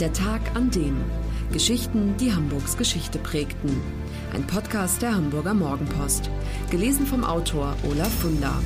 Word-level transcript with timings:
Der 0.00 0.12
Tag 0.12 0.54
an 0.54 0.70
dem. 0.70 0.94
Geschichten, 1.54 2.18
die 2.18 2.34
Hamburgs 2.34 2.76
Geschichte 2.76 3.18
prägten. 3.18 3.80
Ein 4.34 4.46
Podcast 4.46 5.00
der 5.00 5.14
Hamburger 5.14 5.54
Morgenpost. 5.54 6.28
Gelesen 6.70 7.06
vom 7.06 7.24
Autor 7.24 7.74
Olaf 7.82 8.12
Funder. 8.20 8.62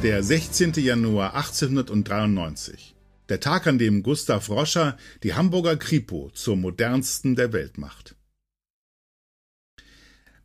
Der 0.00 0.22
16. 0.22 0.74
Januar 0.74 1.34
1893. 1.34 2.94
Der 3.28 3.40
Tag, 3.40 3.66
an 3.66 3.78
dem 3.78 4.04
Gustav 4.04 4.48
Roscher 4.48 4.96
die 5.24 5.34
Hamburger 5.34 5.76
Kripo 5.76 6.30
zur 6.32 6.54
modernsten 6.54 7.34
der 7.34 7.52
Welt 7.52 7.78
macht. 7.78 8.14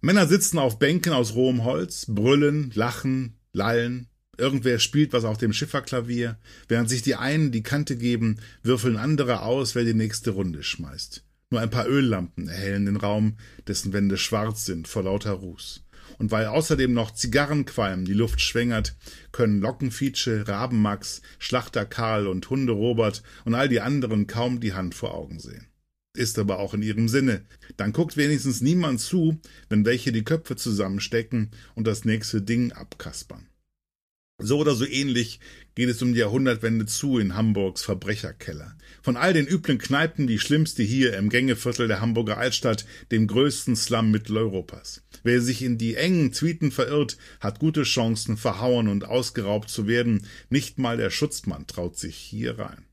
Männer 0.02 0.26
sitzen 0.26 0.58
auf 0.58 0.80
Bänken 0.80 1.14
aus 1.14 1.36
rohem 1.36 1.66
Holz, 1.66 2.08
brüllen, 2.10 2.72
lachen, 2.74 3.38
lallen. 3.54 4.08
Irgendwer 4.38 4.80
spielt 4.80 5.14
was 5.14 5.24
auf 5.24 5.38
dem 5.38 5.54
Schifferklavier, 5.54 6.38
während 6.68 6.90
sich 6.90 7.02
die 7.02 7.16
einen 7.16 7.52
die 7.52 7.64
Kante 7.64 7.96
geben, 7.96 8.40
würfeln 8.64 8.98
andere 8.98 9.42
aus, 9.42 9.76
wer 9.76 9.84
die 9.84 9.94
nächste 9.94 10.32
Runde 10.32 10.64
schmeißt. 10.64 11.24
Nur 11.52 11.62
ein 11.62 11.70
paar 11.70 11.88
Öllampen 11.88 12.48
erhellen 12.48 12.86
den 12.86 12.98
Raum, 12.98 13.38
dessen 13.68 13.94
Wände 13.94 14.18
schwarz 14.18 14.66
sind 14.66 14.88
vor 14.88 15.04
lauter 15.04 15.32
Ruß. 15.32 15.84
Und 16.18 16.32
weil 16.32 16.48
außerdem 16.48 16.94
noch 16.94 17.12
Zigarrenqualm 17.12 18.06
die 18.06 18.14
Luft 18.14 18.42
schwängert, 18.42 18.96
können 19.32 19.62
Lockenfietsche, 19.62 20.48
Rabenmax, 20.48 21.22
Schlachter 21.40 21.86
Karl 21.86 22.28
und 22.28 22.50
Hunde 22.50 22.74
Robert 22.74 23.24
und 23.44 23.56
all 23.56 23.70
die 23.70 23.82
anderen 23.82 24.28
kaum 24.28 24.60
die 24.60 24.74
Hand 24.74 24.96
vor 24.96 25.14
Augen 25.14 25.40
sehen 25.40 25.68
ist 26.16 26.40
aber 26.40 26.60
auch 26.60 26.74
in 26.74 26.82
ihrem 26.82 27.08
Sinne. 27.08 27.46
Dann 27.78 27.94
guckt 27.94 28.18
wenigstens 28.18 28.62
niemand 28.62 29.00
zu, 29.00 29.40
wenn 29.70 29.86
welche 29.86 30.12
die 30.12 30.24
Köpfe 30.24 30.56
zusammenstecken 30.56 31.52
und 31.76 31.88
das 31.88 32.06
nächste 32.06 32.42
Ding 32.42 32.72
abkaspern. 32.72 33.48
So 34.38 34.60
oder 34.60 34.76
so 34.76 34.86
ähnlich 34.86 35.40
geht 35.76 35.88
es 35.88 36.02
um 36.02 36.14
die 36.14 36.20
Jahrhundertwende 36.20 36.86
zu 36.86 37.20
in 37.20 37.36
Hamburgs 37.36 37.84
Verbrecherkeller. 37.84 38.76
Von 39.02 39.16
all 39.16 39.32
den 39.32 39.48
üblen 39.48 39.78
Kneipen 39.78 40.28
die 40.28 40.40
schlimmste 40.40 40.84
hier 40.84 41.18
im 41.18 41.30
Gängeviertel 41.30 41.88
der 41.88 42.02
Hamburger 42.02 42.38
Altstadt, 42.38 42.86
dem 43.12 43.28
größten 43.28 43.78
Slum 43.78 44.12
Mitteleuropas. 44.12 45.04
Wer 45.24 45.42
sich 45.42 45.64
in 45.64 45.78
die 45.78 45.96
engen 45.96 46.34
Zwieten 46.34 46.72
verirrt, 46.72 47.18
hat 47.40 47.60
gute 47.60 47.84
Chancen, 47.84 48.36
verhauen 48.36 48.90
und 48.90 49.06
ausgeraubt 49.06 49.70
zu 49.70 49.88
werden. 49.88 50.28
Nicht 50.50 50.80
mal 50.80 50.98
der 50.98 51.12
Schutzmann 51.12 51.66
traut 51.66 51.98
sich 51.98 52.18
hier 52.18 52.60
rein. 52.60 52.86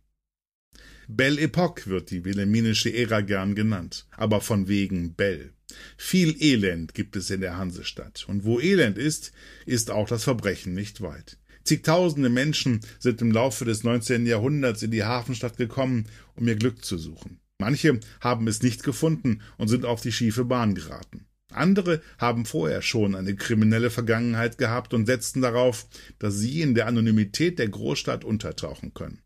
Belle 1.08 1.40
Epoque 1.40 1.86
wird 1.86 2.10
die 2.10 2.24
wilhelminische 2.24 2.92
Ära 2.94 3.20
gern 3.20 3.54
genannt, 3.54 4.06
aber 4.16 4.40
von 4.40 4.68
wegen 4.68 5.14
Belle. 5.14 5.50
Viel 5.96 6.36
Elend 6.42 6.94
gibt 6.94 7.16
es 7.16 7.30
in 7.30 7.40
der 7.40 7.56
Hansestadt, 7.56 8.24
und 8.28 8.44
wo 8.44 8.60
Elend 8.60 8.98
ist, 8.98 9.32
ist 9.66 9.90
auch 9.90 10.08
das 10.08 10.24
Verbrechen 10.24 10.74
nicht 10.74 11.00
weit. 11.00 11.38
Zigtausende 11.64 12.28
Menschen 12.28 12.80
sind 12.98 13.22
im 13.22 13.30
Laufe 13.30 13.64
des 13.64 13.84
19. 13.84 14.26
Jahrhunderts 14.26 14.82
in 14.82 14.90
die 14.90 15.04
Hafenstadt 15.04 15.56
gekommen, 15.56 16.06
um 16.34 16.46
ihr 16.48 16.56
Glück 16.56 16.84
zu 16.84 16.98
suchen. 16.98 17.40
Manche 17.58 18.00
haben 18.20 18.48
es 18.48 18.62
nicht 18.62 18.82
gefunden 18.82 19.40
und 19.56 19.68
sind 19.68 19.84
auf 19.84 20.00
die 20.00 20.12
schiefe 20.12 20.44
Bahn 20.44 20.74
geraten. 20.74 21.26
Andere 21.52 22.02
haben 22.18 22.46
vorher 22.46 22.82
schon 22.82 23.14
eine 23.14 23.36
kriminelle 23.36 23.90
Vergangenheit 23.90 24.58
gehabt 24.58 24.94
und 24.94 25.06
setzten 25.06 25.42
darauf, 25.42 25.86
dass 26.18 26.38
sie 26.38 26.62
in 26.62 26.74
der 26.74 26.86
Anonymität 26.86 27.58
der 27.58 27.68
Großstadt 27.68 28.24
untertauchen 28.24 28.94
können. 28.94 29.20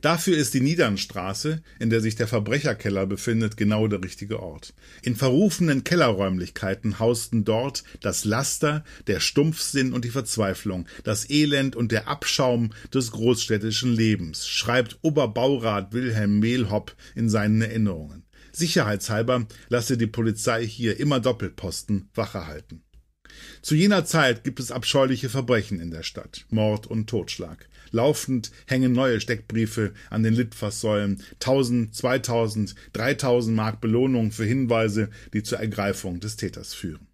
Dafür 0.00 0.36
ist 0.36 0.54
die 0.54 0.60
Niedernstraße, 0.60 1.62
in 1.78 1.90
der 1.90 2.00
sich 2.00 2.16
der 2.16 2.28
Verbrecherkeller 2.28 3.06
befindet, 3.06 3.56
genau 3.56 3.86
der 3.88 4.02
richtige 4.02 4.40
Ort. 4.40 4.74
In 5.02 5.16
verrufenen 5.16 5.84
Kellerräumlichkeiten 5.84 6.98
hausten 6.98 7.44
dort 7.44 7.84
das 8.00 8.24
Laster, 8.24 8.84
der 9.06 9.20
Stumpfsinn 9.20 9.92
und 9.92 10.04
die 10.04 10.10
Verzweiflung, 10.10 10.86
das 11.04 11.28
Elend 11.30 11.76
und 11.76 11.92
der 11.92 12.08
Abschaum 12.08 12.70
des 12.92 13.12
großstädtischen 13.12 13.92
Lebens, 13.92 14.46
schreibt 14.46 14.98
Oberbaurat 15.02 15.92
Wilhelm 15.92 16.38
Mehlhopp 16.38 16.94
in 17.14 17.28
seinen 17.28 17.62
Erinnerungen. 17.62 18.24
Sicherheitshalber 18.52 19.46
lasse 19.68 19.96
die 19.96 20.06
Polizei 20.06 20.66
hier 20.66 20.98
immer 20.98 21.20
Doppelposten 21.20 22.08
Wache 22.14 22.46
halten. 22.46 22.82
Zu 23.62 23.74
jener 23.74 24.04
Zeit 24.04 24.44
gibt 24.44 24.60
es 24.60 24.72
abscheuliche 24.72 25.28
Verbrechen 25.28 25.80
in 25.80 25.90
der 25.90 26.02
Stadt, 26.02 26.46
Mord 26.50 26.86
und 26.86 27.08
Totschlag. 27.08 27.68
Laufend 27.90 28.50
hängen 28.66 28.92
neue 28.92 29.20
Steckbriefe 29.20 29.92
an 30.10 30.22
den 30.22 30.34
Litfaßsäulen, 30.34 31.22
1000, 31.34 31.94
2000, 31.94 32.74
3000 32.92 33.56
Mark 33.56 33.80
Belohnung 33.80 34.30
für 34.30 34.44
Hinweise, 34.44 35.10
die 35.32 35.42
zur 35.42 35.58
Ergreifung 35.58 36.20
des 36.20 36.36
Täters 36.36 36.74
führen. 36.74 37.07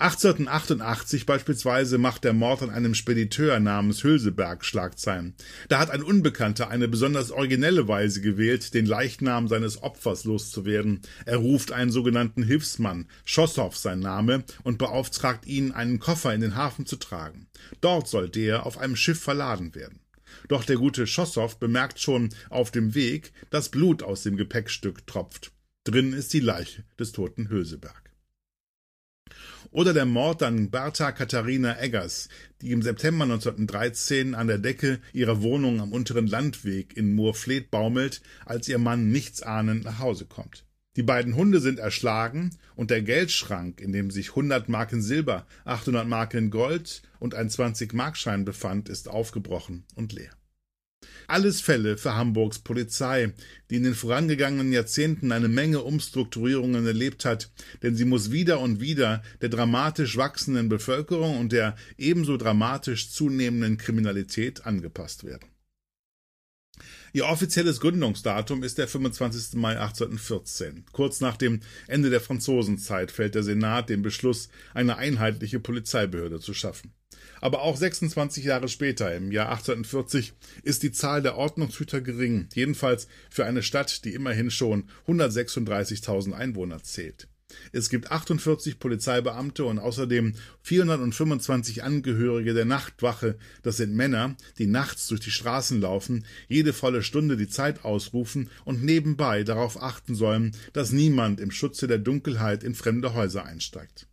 1888 0.00 1.26
beispielsweise 1.26 1.98
macht 1.98 2.24
der 2.24 2.32
Mord 2.32 2.62
an 2.62 2.70
einem 2.70 2.94
Spediteur 2.94 3.60
namens 3.60 4.02
Hülseberg 4.02 4.64
Schlagzeilen. 4.64 5.34
Da 5.68 5.78
hat 5.78 5.90
ein 5.90 6.02
Unbekannter 6.02 6.70
eine 6.70 6.88
besonders 6.88 7.30
originelle 7.30 7.86
Weise 7.86 8.22
gewählt, 8.22 8.72
den 8.72 8.86
Leichnam 8.86 9.46
seines 9.46 9.82
Opfers 9.82 10.24
loszuwerden. 10.24 11.02
Er 11.26 11.36
ruft 11.36 11.72
einen 11.72 11.90
sogenannten 11.90 12.42
Hilfsmann, 12.42 13.08
Schossow 13.26 13.76
sein 13.76 14.00
Name, 14.00 14.44
und 14.62 14.78
beauftragt 14.78 15.44
ihn, 15.44 15.72
einen 15.72 15.98
Koffer 15.98 16.32
in 16.32 16.40
den 16.40 16.56
Hafen 16.56 16.86
zu 16.86 16.96
tragen. 16.96 17.48
Dort 17.82 18.08
soll 18.08 18.30
der 18.30 18.64
auf 18.64 18.78
einem 18.78 18.96
Schiff 18.96 19.20
verladen 19.20 19.74
werden. 19.74 20.00
Doch 20.48 20.64
der 20.64 20.76
gute 20.76 21.06
Schossow 21.06 21.58
bemerkt 21.58 22.00
schon 22.00 22.30
auf 22.48 22.70
dem 22.70 22.94
Weg, 22.94 23.32
dass 23.50 23.68
Blut 23.68 24.02
aus 24.02 24.22
dem 24.22 24.38
Gepäckstück 24.38 25.06
tropft. 25.06 25.52
Drin 25.84 26.14
ist 26.14 26.32
die 26.32 26.40
Leiche 26.40 26.84
des 26.98 27.12
toten 27.12 27.50
Hülseberg. 27.50 28.09
Oder 29.70 29.92
der 29.92 30.06
Mord 30.06 30.42
an 30.42 30.70
Bertha 30.70 31.12
Katharina 31.12 31.80
Eggers, 31.80 32.28
die 32.60 32.72
im 32.72 32.82
September 32.82 33.24
1913 33.24 34.34
an 34.34 34.46
der 34.46 34.58
Decke 34.58 35.00
ihrer 35.12 35.42
Wohnung 35.42 35.80
am 35.80 35.92
unteren 35.92 36.26
Landweg 36.26 36.96
in 36.96 37.14
Moorfleet 37.14 37.70
baumelt, 37.70 38.20
als 38.44 38.68
ihr 38.68 38.78
Mann 38.78 39.10
nichtsahnend 39.10 39.84
nach 39.84 39.98
Hause 39.98 40.26
kommt. 40.26 40.64
Die 40.96 41.04
beiden 41.04 41.36
Hunde 41.36 41.60
sind 41.60 41.78
erschlagen 41.78 42.50
und 42.74 42.90
der 42.90 43.02
Geldschrank, 43.02 43.80
in 43.80 43.92
dem 43.92 44.10
sich 44.10 44.30
100 44.30 44.68
Marken 44.68 45.02
Silber, 45.02 45.46
800 45.64 46.06
Marken 46.06 46.50
Gold 46.50 47.02
und 47.20 47.34
ein 47.34 47.48
20-Markschein 47.48 48.44
befand, 48.44 48.88
ist 48.88 49.08
aufgebrochen 49.08 49.84
und 49.94 50.12
leer. 50.12 50.32
Alles 51.30 51.60
Fälle 51.60 51.96
für 51.96 52.16
Hamburgs 52.16 52.58
Polizei, 52.58 53.32
die 53.70 53.76
in 53.76 53.84
den 53.84 53.94
vorangegangenen 53.94 54.72
Jahrzehnten 54.72 55.30
eine 55.30 55.46
Menge 55.46 55.80
Umstrukturierungen 55.80 56.84
erlebt 56.84 57.24
hat, 57.24 57.52
denn 57.84 57.94
sie 57.94 58.04
muss 58.04 58.32
wieder 58.32 58.58
und 58.58 58.80
wieder 58.80 59.22
der 59.40 59.48
dramatisch 59.48 60.16
wachsenden 60.16 60.68
Bevölkerung 60.68 61.38
und 61.38 61.52
der 61.52 61.76
ebenso 61.96 62.36
dramatisch 62.36 63.12
zunehmenden 63.12 63.78
Kriminalität 63.78 64.66
angepasst 64.66 65.22
werden. 65.22 65.46
Ihr 67.12 67.26
offizielles 67.26 67.80
Gründungsdatum 67.80 68.62
ist 68.62 68.78
der 68.78 68.88
25. 68.88 69.54
Mai 69.54 69.78
1814. 69.78 70.84
Kurz 70.92 71.20
nach 71.20 71.36
dem 71.36 71.60
Ende 71.88 72.10
der 72.10 72.20
Franzosenzeit 72.20 73.10
fällt 73.10 73.34
der 73.34 73.42
Senat 73.42 73.88
den 73.88 74.02
Beschluss, 74.02 74.48
eine 74.74 74.96
einheitliche 74.96 75.60
Polizeibehörde 75.60 76.40
zu 76.40 76.54
schaffen. 76.54 76.92
Aber 77.40 77.62
auch 77.62 77.76
26 77.76 78.44
Jahre 78.44 78.68
später, 78.68 79.14
im 79.14 79.32
Jahr 79.32 79.48
1840, 79.50 80.32
ist 80.62 80.82
die 80.82 80.92
Zahl 80.92 81.22
der 81.22 81.36
Ordnungshüter 81.36 82.00
gering, 82.00 82.48
jedenfalls 82.54 83.08
für 83.30 83.46
eine 83.46 83.62
Stadt, 83.62 84.04
die 84.04 84.14
immerhin 84.14 84.50
schon 84.50 84.88
136.000 85.06 86.32
Einwohner 86.32 86.82
zählt. 86.82 87.28
Es 87.72 87.90
gibt 87.90 88.10
48 88.10 88.78
Polizeibeamte 88.78 89.64
und 89.64 89.78
außerdem 89.78 90.34
425 90.62 91.82
Angehörige 91.82 92.54
der 92.54 92.64
Nachtwache. 92.64 93.38
Das 93.62 93.76
sind 93.76 93.94
Männer, 93.94 94.36
die 94.58 94.66
nachts 94.66 95.06
durch 95.08 95.20
die 95.20 95.30
Straßen 95.30 95.80
laufen, 95.80 96.24
jede 96.48 96.72
volle 96.72 97.02
Stunde 97.02 97.36
die 97.36 97.48
Zeit 97.48 97.84
ausrufen 97.84 98.50
und 98.64 98.82
nebenbei 98.82 99.44
darauf 99.44 99.82
achten 99.82 100.14
sollen, 100.14 100.56
dass 100.72 100.92
niemand 100.92 101.40
im 101.40 101.50
Schutze 101.50 101.86
der 101.86 101.98
Dunkelheit 101.98 102.64
in 102.64 102.74
fremde 102.74 103.14
Häuser 103.14 103.44
einsteigt. 103.44 104.06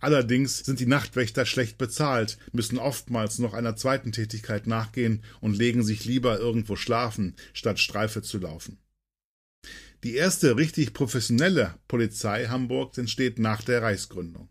Allerdings 0.00 0.58
sind 0.58 0.80
die 0.80 0.86
Nachtwächter 0.86 1.46
schlecht 1.46 1.78
bezahlt, 1.78 2.38
müssen 2.52 2.78
oftmals 2.78 3.38
noch 3.38 3.54
einer 3.54 3.76
zweiten 3.76 4.12
Tätigkeit 4.12 4.66
nachgehen 4.66 5.22
und 5.40 5.56
legen 5.56 5.82
sich 5.82 6.04
lieber 6.04 6.38
irgendwo 6.38 6.76
schlafen, 6.76 7.36
statt 7.52 7.78
Streife 7.78 8.22
zu 8.22 8.38
laufen. 8.38 8.81
Die 10.04 10.16
erste 10.16 10.56
richtig 10.56 10.94
professionelle 10.94 11.76
Polizei 11.86 12.46
Hamburgs 12.46 12.98
entsteht 12.98 13.38
nach 13.38 13.62
der 13.62 13.82
Reichsgründung. 13.82 14.48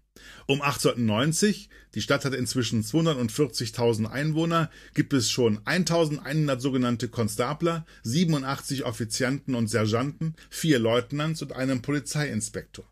Um 0.47 0.61
1890, 0.61 1.69
die 1.93 2.01
Stadt 2.01 2.23
hat 2.23 2.33
inzwischen 2.33 2.83
240.000 2.83 4.09
Einwohner, 4.09 4.69
gibt 4.93 5.11
es 5.11 5.29
schon 5.29 5.59
1100 5.65 6.61
sogenannte 6.61 7.09
Konstabler, 7.09 7.85
87 8.03 8.85
Offizianten 8.85 9.55
und 9.55 9.67
Sergeanten, 9.67 10.35
vier 10.49 10.79
Leutnants 10.79 11.41
und 11.41 11.51
einen 11.51 11.81
Polizeiinspektor. 11.81 12.85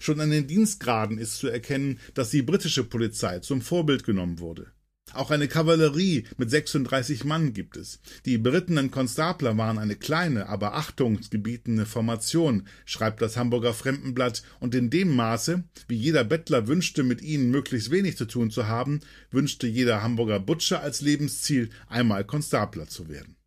Schon 0.00 0.20
an 0.20 0.30
den 0.30 0.48
Dienstgraden 0.48 1.16
ist 1.16 1.38
zu 1.38 1.46
erkennen, 1.46 2.00
dass 2.14 2.30
die 2.30 2.42
britische 2.42 2.82
Polizei 2.82 3.38
zum 3.38 3.62
Vorbild 3.62 4.02
genommen 4.02 4.40
wurde. 4.40 4.72
Auch 5.12 5.30
eine 5.30 5.48
Kavallerie 5.48 6.24
mit 6.36 6.50
36 6.50 7.24
Mann 7.24 7.52
gibt 7.52 7.76
es. 7.76 8.00
Die 8.26 8.38
berittenen 8.38 8.90
Konstabler 8.90 9.56
waren 9.56 9.78
eine 9.78 9.96
kleine, 9.96 10.48
aber 10.48 10.74
achtungsgebietende 10.74 11.84
Formation, 11.84 12.66
schreibt 12.84 13.20
das 13.20 13.36
Hamburger 13.36 13.74
Fremdenblatt, 13.74 14.42
und 14.60 14.74
in 14.74 14.90
dem 14.90 15.14
Maße, 15.14 15.64
wie 15.88 15.96
jeder 15.96 16.24
Bettler 16.24 16.68
wünschte, 16.68 17.02
mit 17.02 17.22
ihnen 17.22 17.50
möglichst 17.50 17.90
wenig 17.90 18.16
zu 18.16 18.26
tun 18.26 18.50
zu 18.50 18.68
haben, 18.68 19.00
wünschte 19.30 19.66
jeder 19.66 20.02
Hamburger 20.02 20.38
Butcher 20.38 20.80
als 20.80 21.00
Lebensziel, 21.00 21.70
einmal 21.88 22.24
Konstabler 22.24 22.86
zu 22.86 23.08
werden. 23.08 23.39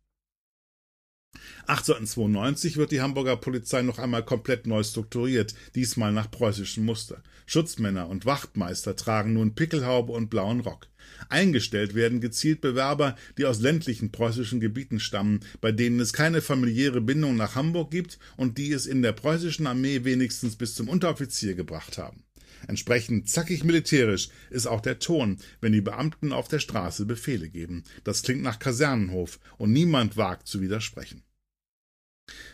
1892 1.66 2.76
wird 2.76 2.92
die 2.92 3.00
Hamburger 3.00 3.36
Polizei 3.36 3.82
noch 3.82 3.98
einmal 3.98 4.24
komplett 4.24 4.66
neu 4.66 4.82
strukturiert, 4.82 5.54
diesmal 5.74 6.12
nach 6.12 6.30
preußischem 6.30 6.84
Muster. 6.84 7.22
Schutzmänner 7.46 8.08
und 8.08 8.26
Wachtmeister 8.26 8.96
tragen 8.96 9.34
nun 9.34 9.54
Pickelhaube 9.54 10.12
und 10.12 10.30
blauen 10.30 10.60
Rock. 10.60 10.88
Eingestellt 11.28 11.94
werden 11.94 12.20
gezielt 12.20 12.60
Bewerber, 12.60 13.16
die 13.38 13.44
aus 13.44 13.60
ländlichen 13.60 14.10
preußischen 14.10 14.60
Gebieten 14.60 15.00
stammen, 15.00 15.40
bei 15.60 15.72
denen 15.72 16.00
es 16.00 16.12
keine 16.12 16.40
familiäre 16.40 17.00
Bindung 17.00 17.36
nach 17.36 17.54
Hamburg 17.54 17.90
gibt 17.90 18.18
und 18.36 18.58
die 18.58 18.72
es 18.72 18.86
in 18.86 19.02
der 19.02 19.12
preußischen 19.12 19.66
Armee 19.66 20.04
wenigstens 20.04 20.56
bis 20.56 20.74
zum 20.74 20.88
Unteroffizier 20.88 21.54
gebracht 21.54 21.98
haben. 21.98 22.24
Entsprechend 22.66 23.28
zackig 23.28 23.64
militärisch 23.64 24.28
ist 24.50 24.66
auch 24.66 24.80
der 24.80 24.98
Ton, 24.98 25.38
wenn 25.60 25.72
die 25.72 25.80
Beamten 25.80 26.32
auf 26.32 26.48
der 26.48 26.60
Straße 26.60 27.04
Befehle 27.04 27.48
geben. 27.48 27.84
Das 28.04 28.22
klingt 28.22 28.42
nach 28.42 28.58
Kasernenhof 28.58 29.38
und 29.58 29.72
niemand 29.72 30.16
wagt 30.16 30.46
zu 30.46 30.60
widersprechen. 30.60 31.22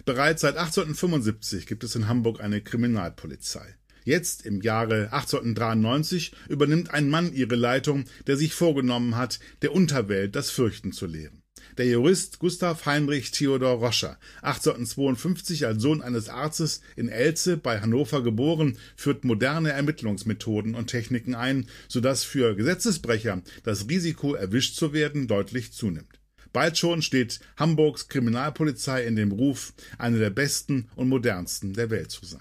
Bereits 0.05 0.43
seit 0.43 0.56
1875 0.56 1.67
gibt 1.67 1.84
es 1.84 1.94
in 1.94 2.08
Hamburg 2.08 2.40
eine 2.40 2.61
Kriminalpolizei. 2.61 3.76
Jetzt, 4.05 4.46
im 4.46 4.62
Jahre 4.62 5.12
1893, 5.12 6.32
übernimmt 6.49 6.90
ein 6.90 7.08
Mann 7.08 7.32
ihre 7.32 7.55
Leitung, 7.55 8.06
der 8.26 8.37
sich 8.37 8.55
vorgenommen 8.55 9.17
hat, 9.17 9.38
der 9.62 9.72
Unterwelt 9.72 10.34
das 10.34 10.50
Fürchten 10.50 10.93
zu 10.93 11.06
lehren. 11.06 11.43
Der 11.76 11.87
Jurist 11.87 12.38
Gustav 12.38 12.87
Heinrich 12.87 13.31
Theodor 13.31 13.75
Roscher, 13.78 14.19
1852 14.43 15.67
als 15.67 15.82
Sohn 15.82 16.02
eines 16.02 16.28
Arztes 16.28 16.81
in 16.96 17.08
Elze 17.08 17.56
bei 17.56 17.81
Hannover 17.81 18.23
geboren, 18.23 18.78
führt 18.96 19.25
moderne 19.25 19.70
Ermittlungsmethoden 19.70 20.75
und 20.75 20.88
Techniken 20.88 21.34
ein, 21.34 21.66
sodass 21.87 22.25
für 22.25 22.56
Gesetzesbrecher 22.56 23.43
das 23.62 23.88
Risiko, 23.88 24.34
erwischt 24.34 24.75
zu 24.75 24.93
werden, 24.93 25.28
deutlich 25.28 25.73
zunimmt. 25.73 26.19
Bald 26.52 26.79
schon 26.79 27.02
steht 27.02 27.41
Hamburgs 27.56 28.08
Kriminalpolizei 28.08 29.05
in 29.05 29.17
dem 29.17 29.32
Ruf, 29.32 29.73
eine 29.99 30.19
der 30.19 30.31
besten 30.31 30.88
und 30.97 31.08
modernsten 31.08 31.73
der 31.75 31.91
Welt 31.91 32.11
zu 32.11 32.26
sein. 32.26 32.41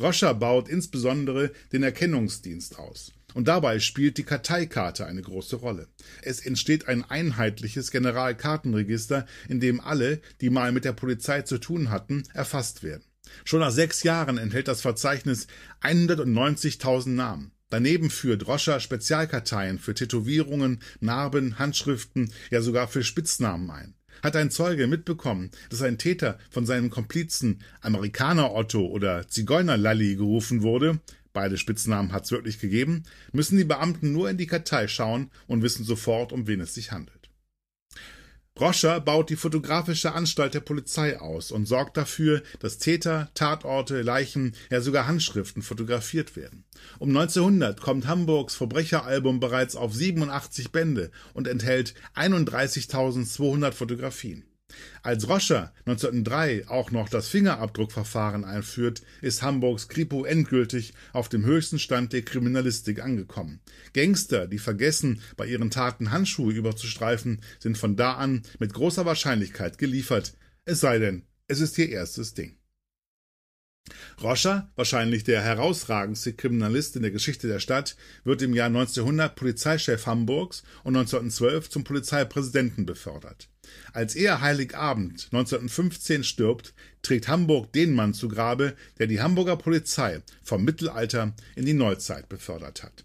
Roscher 0.00 0.34
baut 0.34 0.68
insbesondere 0.68 1.52
den 1.72 1.82
Erkennungsdienst 1.82 2.78
aus. 2.78 3.12
Und 3.34 3.48
dabei 3.48 3.80
spielt 3.80 4.16
die 4.16 4.22
Karteikarte 4.22 5.06
eine 5.06 5.22
große 5.22 5.56
Rolle. 5.56 5.88
Es 6.22 6.44
entsteht 6.44 6.86
ein 6.86 7.02
einheitliches 7.02 7.90
Generalkartenregister, 7.90 9.26
in 9.48 9.58
dem 9.58 9.80
alle, 9.80 10.20
die 10.40 10.50
mal 10.50 10.70
mit 10.70 10.84
der 10.84 10.92
Polizei 10.92 11.42
zu 11.42 11.58
tun 11.58 11.90
hatten, 11.90 12.22
erfasst 12.32 12.84
werden. 12.84 13.04
Schon 13.44 13.60
nach 13.60 13.72
sechs 13.72 14.04
Jahren 14.04 14.38
enthält 14.38 14.68
das 14.68 14.82
Verzeichnis 14.82 15.48
190.000 15.82 17.08
Namen. 17.08 17.50
Daneben 17.74 18.08
führt 18.08 18.46
Roscher 18.46 18.78
Spezialkarteien 18.78 19.80
für 19.80 19.94
Tätowierungen, 19.94 20.78
Narben, 21.00 21.58
Handschriften, 21.58 22.30
ja 22.52 22.62
sogar 22.62 22.86
für 22.86 23.02
Spitznamen 23.02 23.68
ein. 23.68 23.94
Hat 24.22 24.36
ein 24.36 24.52
Zeuge 24.52 24.86
mitbekommen, 24.86 25.50
dass 25.70 25.82
ein 25.82 25.98
Täter 25.98 26.38
von 26.50 26.66
seinem 26.66 26.88
Komplizen 26.88 27.62
Amerikaner 27.80 28.54
Otto 28.54 28.86
oder 28.86 29.26
Zigeuner 29.26 29.76
Lalli 29.76 30.14
gerufen 30.14 30.62
wurde, 30.62 31.00
beide 31.32 31.58
Spitznamen 31.58 32.12
hat's 32.12 32.30
wirklich 32.30 32.60
gegeben, 32.60 33.02
müssen 33.32 33.58
die 33.58 33.64
Beamten 33.64 34.12
nur 34.12 34.30
in 34.30 34.38
die 34.38 34.46
Kartei 34.46 34.86
schauen 34.86 35.32
und 35.48 35.62
wissen 35.62 35.84
sofort, 35.84 36.32
um 36.32 36.46
wen 36.46 36.60
es 36.60 36.74
sich 36.74 36.92
handelt. 36.92 37.13
Roscher 38.60 39.00
baut 39.00 39.30
die 39.30 39.36
fotografische 39.36 40.12
Anstalt 40.12 40.54
der 40.54 40.60
Polizei 40.60 41.18
aus 41.18 41.50
und 41.50 41.66
sorgt 41.66 41.96
dafür, 41.96 42.40
dass 42.60 42.78
Täter, 42.78 43.28
Tatorte, 43.34 44.02
Leichen, 44.02 44.54
ja 44.70 44.80
sogar 44.80 45.08
Handschriften 45.08 45.60
fotografiert 45.60 46.36
werden. 46.36 46.62
Um 47.00 47.08
1900 47.08 47.80
kommt 47.80 48.06
Hamburgs 48.06 48.54
Verbrecheralbum 48.54 49.40
bereits 49.40 49.74
auf 49.74 49.92
87 49.92 50.70
Bände 50.70 51.10
und 51.32 51.48
enthält 51.48 51.94
31.200 52.14 53.72
Fotografien. 53.72 54.44
Als 55.02 55.28
Roscher 55.28 55.72
1903 55.86 56.68
auch 56.68 56.90
noch 56.90 57.08
das 57.08 57.28
Fingerabdruckverfahren 57.28 58.44
einführt, 58.44 59.02
ist 59.20 59.42
Hamburgs 59.42 59.88
Kripo 59.88 60.24
endgültig 60.24 60.94
auf 61.12 61.28
dem 61.28 61.44
höchsten 61.44 61.78
Stand 61.78 62.12
der 62.12 62.22
Kriminalistik 62.22 63.02
angekommen. 63.02 63.60
Gangster, 63.92 64.46
die 64.46 64.58
vergessen, 64.58 65.20
bei 65.36 65.46
ihren 65.46 65.70
Taten 65.70 66.10
Handschuhe 66.10 66.52
überzustreifen, 66.52 67.40
sind 67.58 67.76
von 67.76 67.96
da 67.96 68.14
an 68.14 68.42
mit 68.58 68.72
großer 68.72 69.04
Wahrscheinlichkeit 69.04 69.78
geliefert. 69.78 70.34
Es 70.64 70.80
sei 70.80 70.98
denn, 70.98 71.24
es 71.48 71.60
ist 71.60 71.76
ihr 71.78 71.90
erstes 71.90 72.34
Ding. 72.34 72.56
Roscher, 74.22 74.70
wahrscheinlich 74.76 75.24
der 75.24 75.42
herausragendste 75.42 76.32
Kriminalist 76.32 76.96
in 76.96 77.02
der 77.02 77.10
Geschichte 77.10 77.48
der 77.48 77.60
Stadt, 77.60 77.96
wird 78.24 78.40
im 78.42 78.54
Jahr 78.54 78.68
1900 78.68 79.34
Polizeichef 79.34 80.06
Hamburgs 80.06 80.62
und 80.82 80.96
1912 80.96 81.68
zum 81.68 81.84
Polizeipräsidenten 81.84 82.86
befördert. 82.86 83.48
Als 83.92 84.14
er 84.14 84.40
Heiligabend 84.40 85.28
1915 85.32 86.24
stirbt, 86.24 86.74
trägt 87.02 87.28
Hamburg 87.28 87.72
den 87.72 87.92
Mann 87.92 88.14
zu 88.14 88.28
Grabe, 88.28 88.74
der 88.98 89.06
die 89.06 89.20
Hamburger 89.20 89.56
Polizei 89.56 90.22
vom 90.42 90.64
Mittelalter 90.64 91.34
in 91.54 91.66
die 91.66 91.74
Neuzeit 91.74 92.28
befördert 92.28 92.82
hat. 92.82 93.04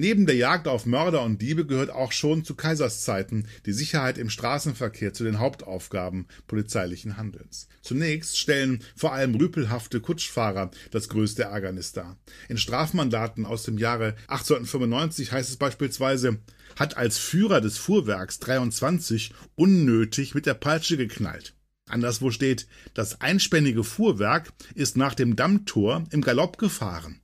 Neben 0.00 0.24
der 0.24 0.36
Jagd 0.36 0.66
auf 0.66 0.86
Mörder 0.86 1.22
und 1.24 1.42
Diebe 1.42 1.66
gehört 1.66 1.90
auch 1.90 2.12
schon 2.12 2.42
zu 2.42 2.54
Kaiserszeiten 2.54 3.46
die 3.66 3.74
Sicherheit 3.74 4.16
im 4.16 4.30
Straßenverkehr 4.30 5.12
zu 5.12 5.24
den 5.24 5.38
Hauptaufgaben 5.38 6.26
polizeilichen 6.46 7.18
Handelns. 7.18 7.68
Zunächst 7.82 8.38
stellen 8.38 8.82
vor 8.96 9.12
allem 9.12 9.34
rüpelhafte 9.34 10.00
Kutschfahrer 10.00 10.70
das 10.90 11.10
größte 11.10 11.42
Ärgernis 11.42 11.92
dar. 11.92 12.16
In 12.48 12.56
Strafmandaten 12.56 13.44
aus 13.44 13.64
dem 13.64 13.76
Jahre 13.76 14.14
1895 14.28 15.32
heißt 15.32 15.50
es 15.50 15.58
beispielsweise, 15.58 16.38
hat 16.76 16.96
als 16.96 17.18
Führer 17.18 17.60
des 17.60 17.76
Fuhrwerks 17.76 18.38
23 18.38 19.34
unnötig 19.54 20.34
mit 20.34 20.46
der 20.46 20.54
Peitsche 20.54 20.96
geknallt. 20.96 21.52
Anderswo 21.86 22.30
steht, 22.30 22.68
das 22.94 23.20
einspännige 23.20 23.84
Fuhrwerk 23.84 24.50
ist 24.74 24.96
nach 24.96 25.12
dem 25.14 25.36
Dammtor 25.36 26.04
im 26.10 26.22
Galopp 26.22 26.56
gefahren. 26.56 27.20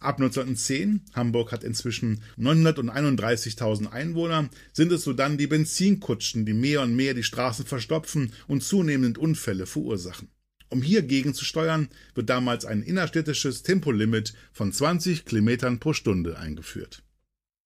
Ab 0.00 0.20
1910, 0.20 1.00
Hamburg 1.14 1.50
hat 1.50 1.64
inzwischen 1.64 2.22
931.000 2.38 3.90
Einwohner, 3.90 4.48
sind 4.72 4.92
es 4.92 5.02
sodann 5.02 5.38
die 5.38 5.48
Benzinkutschen, 5.48 6.46
die 6.46 6.52
mehr 6.52 6.82
und 6.82 6.94
mehr 6.94 7.14
die 7.14 7.24
Straßen 7.24 7.66
verstopfen 7.66 8.32
und 8.46 8.62
zunehmend 8.62 9.18
Unfälle 9.18 9.66
verursachen. 9.66 10.28
Um 10.70 10.82
hier 10.82 11.02
gegenzusteuern, 11.02 11.88
wird 12.14 12.28
damals 12.28 12.64
ein 12.64 12.82
innerstädtisches 12.82 13.62
Tempolimit 13.62 14.34
von 14.52 14.72
20 14.72 15.24
Kilometern 15.24 15.80
pro 15.80 15.92
Stunde 15.92 16.38
eingeführt. 16.38 17.02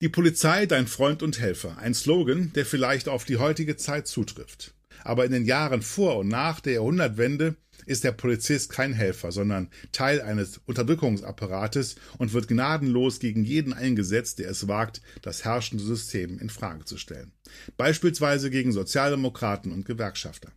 Die 0.00 0.08
Polizei, 0.08 0.66
dein 0.66 0.86
Freund 0.86 1.22
und 1.22 1.38
Helfer, 1.38 1.78
ein 1.78 1.94
Slogan, 1.94 2.52
der 2.54 2.64
vielleicht 2.64 3.08
auf 3.08 3.24
die 3.24 3.36
heutige 3.36 3.76
Zeit 3.76 4.06
zutrifft. 4.06 4.74
Aber 5.04 5.24
in 5.24 5.32
den 5.32 5.44
Jahren 5.44 5.82
vor 5.82 6.18
und 6.18 6.28
nach 6.28 6.60
der 6.60 6.74
Jahrhundertwende 6.74 7.56
ist 7.86 8.04
der 8.04 8.12
Polizist 8.12 8.70
kein 8.70 8.92
Helfer, 8.92 9.32
sondern 9.32 9.68
Teil 9.92 10.20
eines 10.20 10.60
Unterdrückungsapparates 10.66 11.96
und 12.18 12.32
wird 12.32 12.48
gnadenlos 12.48 13.18
gegen 13.18 13.44
jeden 13.44 13.72
eingesetzt, 13.72 14.38
der 14.38 14.50
es 14.50 14.68
wagt, 14.68 15.02
das 15.22 15.44
herrschende 15.44 15.84
System 15.84 16.38
in 16.38 16.50
Frage 16.50 16.84
zu 16.84 16.96
stellen. 16.96 17.32
Beispielsweise 17.76 18.50
gegen 18.50 18.72
Sozialdemokraten 18.72 19.72
und 19.72 19.84
Gewerkschafter. 19.84 20.52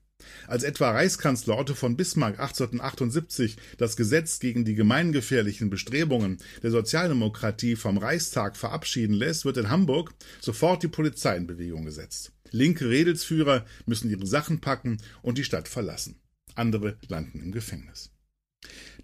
Als 0.48 0.64
etwa 0.64 0.92
Reichskanzler 0.92 1.58
Otto 1.58 1.74
von 1.74 1.98
Bismarck 1.98 2.40
1878 2.40 3.58
das 3.78 3.96
Gesetz 3.96 4.40
gegen 4.40 4.66
die 4.66 4.76
gemeingefährlichen 4.76 5.70
Bestrebungen 5.70 6.38
der 6.64 6.72
Sozialdemokratie 6.72 7.76
vom 7.76 7.98
Reichstag 7.98 8.58
verabschieden 8.58 9.14
lässt, 9.14 9.46
wird 9.46 9.58
in 9.58 9.70
Hamburg 9.70 10.14
sofort 10.40 10.84
die 10.84 10.88
Polizei 10.88 11.36
in 11.36 11.48
Bewegung 11.48 11.86
gesetzt. 11.86 12.32
Linke 12.52 12.90
Redelsführer 12.90 13.66
müssen 13.86 14.10
ihre 14.10 14.26
Sachen 14.26 14.62
packen 14.62 14.98
und 15.22 15.38
die 15.38 15.44
Stadt 15.44 15.68
verlassen 15.68 16.20
andere 16.56 16.98
landen 17.08 17.42
im 17.42 17.52
Gefängnis. 17.52 18.12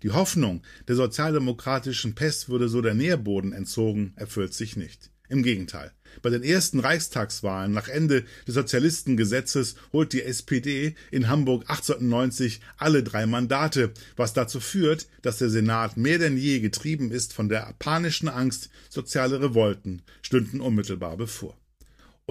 Die 0.04 0.12
Hoffnung, 0.12 0.64
der 0.88 0.96
sozialdemokratischen 0.96 2.16
Pest 2.16 2.50
würde 2.50 2.70
so 2.70 2.82
der 2.82 2.96
Nährboden 2.96 3.54
entzogen, 3.54 4.14
erfüllt 4.16 4.54
sich 4.54 4.76
nicht. 4.76 5.12
Im 5.30 5.44
Gegenteil. 5.44 5.94
Bei 6.22 6.30
den 6.30 6.44
ersten 6.44 6.80
Reichstagswahlen 6.80 7.72
nach 7.72 7.88
Ende 7.88 8.26
des 8.46 8.56
Sozialistengesetzes 8.56 9.76
holt 9.94 10.12
die 10.12 10.24
SPD 10.24 10.96
in 11.10 11.30
Hamburg 11.30 11.70
1890 11.70 12.60
alle 12.78 13.02
drei 13.02 13.26
Mandate, 13.26 13.94
was 14.18 14.34
dazu 14.34 14.60
führt, 14.60 15.08
dass 15.22 15.38
der 15.38 15.50
Senat 15.50 15.96
mehr 15.96 16.20
denn 16.20 16.36
je 16.36 16.60
getrieben 16.60 17.12
ist 17.12 17.32
von 17.32 17.48
der 17.48 17.74
panischen 17.80 18.28
Angst, 18.28 18.70
soziale 18.90 19.40
Revolten 19.40 20.02
stünden 20.22 20.60
unmittelbar 20.60 21.16
bevor. 21.16 21.61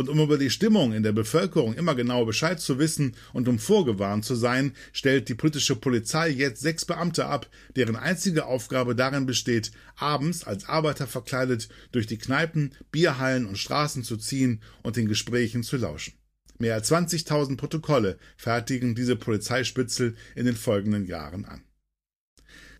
Und 0.00 0.09
um 0.09 0.19
über 0.19 0.38
die 0.38 0.49
Stimmung 0.49 0.95
in 0.95 1.02
der 1.02 1.12
Bevölkerung 1.12 1.75
immer 1.75 1.95
genau 1.95 2.25
Bescheid 2.25 2.59
zu 2.59 2.78
wissen 2.78 3.14
und 3.35 3.49
um 3.49 3.59
vorgewarnt 3.59 4.25
zu 4.25 4.35
sein, 4.35 4.73
stellt 4.95 5.28
die 5.28 5.35
politische 5.35 5.76
Polizei 5.76 6.30
jetzt 6.30 6.62
sechs 6.62 6.87
Beamte 6.87 7.26
ab, 7.26 7.50
deren 7.76 7.97
einzige 7.97 8.47
Aufgabe 8.47 8.95
darin 8.95 9.26
besteht, 9.26 9.73
abends 9.97 10.45
als 10.45 10.66
Arbeiter 10.66 11.07
verkleidet 11.07 11.69
durch 11.92 12.07
die 12.07 12.16
Kneipen, 12.16 12.73
Bierhallen 12.90 13.45
und 13.45 13.59
Straßen 13.59 14.02
zu 14.02 14.16
ziehen 14.16 14.62
und 14.83 14.97
den 14.97 15.07
Gesprächen 15.07 15.62
zu 15.62 15.76
lauschen. 15.76 16.14
Mehr 16.57 16.76
als 16.76 16.90
20.000 16.90 17.59
Protokolle 17.59 18.16
fertigen 18.38 18.95
diese 18.95 19.16
Polizeispitzel 19.16 20.16
in 20.35 20.47
den 20.47 20.57
folgenden 20.57 21.04
Jahren 21.04 21.45
an. 21.45 21.61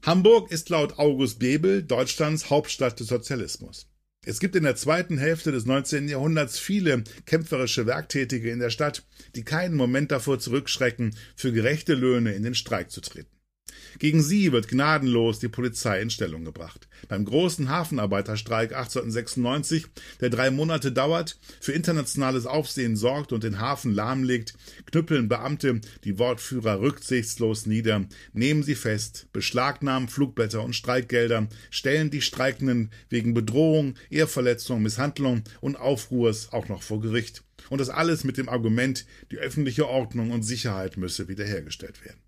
Hamburg 0.07 0.51
ist 0.51 0.71
laut 0.71 0.99
August 0.99 1.39
Bebel 1.39 1.83
Deutschlands 1.83 2.49
Hauptstadt 2.49 2.99
des 2.99 3.09
Sozialismus. 3.09 3.90
Es 4.27 4.39
gibt 4.39 4.55
in 4.55 4.65
der 4.65 4.77
zweiten 4.77 5.17
Hälfte 5.17 5.51
des 5.51 5.65
19. 5.65 6.07
Jahrhunderts 6.07 6.59
viele 6.59 7.05
kämpferische 7.25 7.87
Werktätige 7.87 8.51
in 8.51 8.59
der 8.59 8.69
Stadt, 8.69 9.07
die 9.35 9.45
keinen 9.45 9.75
Moment 9.75 10.11
davor 10.11 10.39
zurückschrecken, 10.39 11.17
für 11.37 11.53
gerechte 11.53 11.95
Löhne 11.95 12.35
in 12.35 12.43
den 12.43 12.55
Streik 12.55 12.91
zu 12.91 13.01
treten. 13.01 13.40
Gegen 13.99 14.23
sie 14.23 14.53
wird 14.53 14.69
gnadenlos 14.69 15.39
die 15.39 15.49
Polizei 15.49 16.01
in 16.01 16.11
Stellung 16.11 16.45
gebracht. 16.45 16.89
Beim 17.09 17.25
großen 17.25 17.69
Hafenarbeiterstreik 17.69 18.73
1896, 18.73 19.87
der 20.21 20.31
drei 20.31 20.51
Monate 20.51 20.93
dauert, 20.93 21.39
für 21.61 21.73
internationales 21.73 22.47
Aufsehen 22.47 22.97
sorgt 22.97 23.33
und 23.33 23.45
den 23.45 23.59
Hafen 23.59 23.93
lahmlegt, 23.93 24.55
knüppeln 24.87 25.29
Beamte 25.29 25.81
die 26.05 26.19
Wortführer 26.19 26.81
rücksichtslos 26.81 27.67
nieder, 27.67 28.07
nehmen 28.33 28.63
sie 28.63 28.75
fest, 28.75 29.27
beschlagnahmen 29.33 30.09
Flugblätter 30.09 30.63
und 30.63 30.77
Streikgelder, 30.77 31.49
stellen 31.71 32.11
die 32.11 32.23
Streikenden 32.23 32.91
wegen 33.09 33.35
Bedrohung, 33.35 33.95
Ehrverletzung, 34.11 34.83
Misshandlung 34.83 35.43
und 35.61 35.77
Aufruhrs 35.77 36.53
auch 36.53 36.69
noch 36.69 36.83
vor 36.83 37.01
Gericht. 37.01 37.43
Und 37.69 37.81
das 37.81 37.91
alles 37.91 38.25
mit 38.25 38.37
dem 38.37 38.49
Argument, 38.49 39.07
die 39.31 39.39
öffentliche 39.39 39.87
Ordnung 39.89 40.31
und 40.31 40.43
Sicherheit 40.43 40.97
müsse 40.97 41.29
wiederhergestellt 41.29 42.05
werden. 42.05 42.21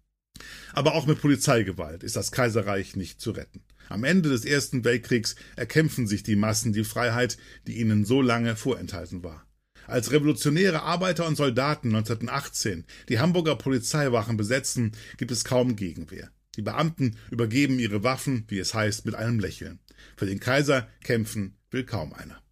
Aber 0.72 0.94
auch 0.94 1.06
mit 1.06 1.20
Polizeigewalt 1.20 2.02
ist 2.02 2.16
das 2.16 2.32
Kaiserreich 2.32 2.96
nicht 2.96 3.20
zu 3.20 3.32
retten. 3.32 3.62
Am 3.88 4.04
Ende 4.04 4.30
des 4.30 4.44
Ersten 4.44 4.84
Weltkriegs 4.84 5.36
erkämpfen 5.56 6.06
sich 6.06 6.22
die 6.22 6.36
Massen 6.36 6.72
die 6.72 6.84
Freiheit, 6.84 7.36
die 7.66 7.78
ihnen 7.78 8.04
so 8.04 8.22
lange 8.22 8.56
vorenthalten 8.56 9.22
war. 9.22 9.46
Als 9.86 10.12
revolutionäre 10.12 10.82
Arbeiter 10.82 11.26
und 11.26 11.36
Soldaten 11.36 11.88
1918 11.88 12.84
die 13.08 13.18
Hamburger 13.18 13.56
Polizeiwachen 13.56 14.36
besetzen, 14.36 14.92
gibt 15.16 15.30
es 15.30 15.44
kaum 15.44 15.76
Gegenwehr. 15.76 16.30
Die 16.56 16.62
Beamten 16.62 17.16
übergeben 17.30 17.78
ihre 17.78 18.02
Waffen, 18.02 18.44
wie 18.48 18.58
es 18.58 18.74
heißt, 18.74 19.04
mit 19.06 19.14
einem 19.14 19.40
Lächeln. 19.40 19.80
Für 20.16 20.26
den 20.26 20.40
Kaiser 20.40 20.88
kämpfen 21.02 21.56
will 21.70 21.84
kaum 21.84 22.12
einer. 22.12 22.42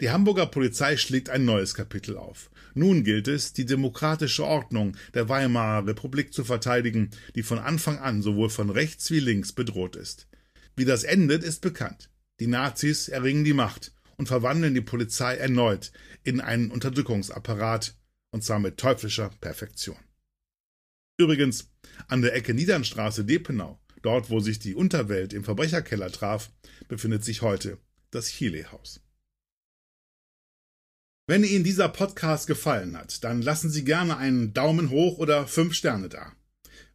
Die 0.00 0.10
Hamburger 0.10 0.46
Polizei 0.46 0.96
schlägt 0.96 1.30
ein 1.30 1.44
neues 1.44 1.74
Kapitel 1.74 2.16
auf. 2.16 2.50
Nun 2.74 3.04
gilt 3.04 3.28
es, 3.28 3.52
die 3.52 3.64
demokratische 3.64 4.44
Ordnung 4.44 4.96
der 5.14 5.28
Weimarer 5.28 5.86
Republik 5.86 6.32
zu 6.32 6.44
verteidigen, 6.44 7.10
die 7.34 7.42
von 7.42 7.58
Anfang 7.58 7.98
an 7.98 8.22
sowohl 8.22 8.50
von 8.50 8.70
rechts 8.70 9.10
wie 9.10 9.20
links 9.20 9.52
bedroht 9.52 9.96
ist. 9.96 10.28
Wie 10.76 10.84
das 10.84 11.04
endet, 11.04 11.42
ist 11.42 11.60
bekannt. 11.60 12.10
Die 12.38 12.46
Nazis 12.46 13.08
erringen 13.08 13.44
die 13.44 13.52
Macht 13.52 13.92
und 14.16 14.28
verwandeln 14.28 14.74
die 14.74 14.80
Polizei 14.80 15.36
erneut 15.36 15.92
in 16.22 16.40
einen 16.40 16.70
Unterdrückungsapparat, 16.70 17.96
und 18.30 18.44
zwar 18.44 18.60
mit 18.60 18.76
teuflischer 18.76 19.30
Perfektion. 19.40 19.98
Übrigens, 21.18 21.70
an 22.08 22.22
der 22.22 22.34
Ecke 22.34 22.54
Niedernstraße 22.54 23.24
Depenau, 23.24 23.78
dort 24.02 24.30
wo 24.30 24.40
sich 24.40 24.58
die 24.58 24.74
Unterwelt 24.74 25.32
im 25.32 25.44
Verbrecherkeller 25.44 26.10
traf, 26.10 26.50
befindet 26.88 27.24
sich 27.24 27.42
heute 27.42 27.78
das 28.10 28.28
Chile-Haus. 28.28 29.02
Wenn 31.26 31.44
Ihnen 31.44 31.64
dieser 31.64 31.88
Podcast 31.88 32.46
gefallen 32.46 32.96
hat, 32.96 33.22
dann 33.24 33.42
lassen 33.42 33.70
Sie 33.70 33.84
gerne 33.84 34.16
einen 34.16 34.52
Daumen 34.52 34.90
hoch 34.90 35.18
oder 35.18 35.46
fünf 35.46 35.74
Sterne 35.74 36.08
da. 36.08 36.32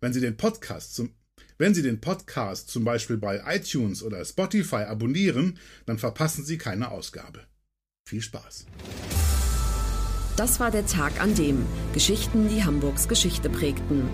Wenn 0.02 0.14
Sie 0.14 0.22
den 0.22 0.38
Podcast 0.38 0.96
zum 0.96 1.12
wenn 1.58 1.74
Sie 1.74 1.82
den 1.82 2.02
Podcast 2.02 2.70
zum 2.70 2.84
Beispiel 2.84 3.16
bei 3.16 3.42
iTunes 3.48 4.04
oder 4.04 4.26
Spotify 4.26 4.84
abonnieren, 4.88 5.58
dann 5.86 5.98
verpassen 5.98 6.44
Sie 6.44 6.58
keine 6.58 6.92
Ausgabe. 6.92 7.46
Viel 8.06 8.22
Spaß. 8.22 8.66
Das 10.36 10.60
war 10.60 10.70
der 10.70 10.86
Tag 10.86 11.22
an 11.22 11.34
dem 11.36 11.66
Geschichten, 11.94 12.50
die 12.50 12.66
Hamburgs 12.66 13.08
Geschichte 13.08 13.50
prägten. 13.50 14.10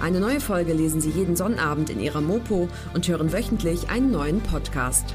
Eine 0.00 0.20
neue 0.20 0.40
Folge 0.40 0.72
lesen 0.72 1.02
Sie 1.02 1.10
jeden 1.10 1.36
Sonnabend 1.36 1.90
in 1.90 2.00
Ihrer 2.00 2.22
Mopo 2.22 2.70
und 2.94 3.06
hören 3.08 3.30
wöchentlich 3.30 3.90
einen 3.90 4.10
neuen 4.10 4.40
Podcast. 4.40 5.14